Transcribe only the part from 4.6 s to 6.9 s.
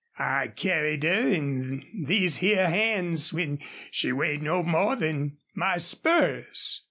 more 'n my spurs.